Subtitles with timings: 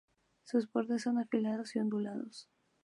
[0.41, 2.49] Sus bordes son afilados y ondulados.